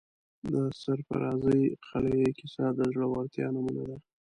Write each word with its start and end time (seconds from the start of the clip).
د 0.51 0.53
سرافرازۍ 0.79 1.61
قلعې 1.87 2.29
کیسه 2.37 2.65
د 2.77 2.79
زړه 2.91 3.05
ورتیا 3.09 3.47
نمونه 3.55 3.83
ده. 3.89 3.97